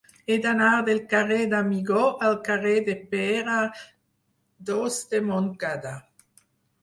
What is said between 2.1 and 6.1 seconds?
al carrer de Pere II de Montcada.